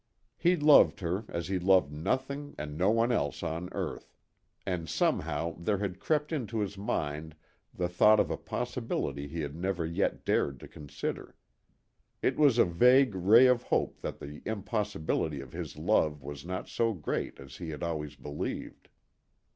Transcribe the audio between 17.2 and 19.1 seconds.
as he had always believed.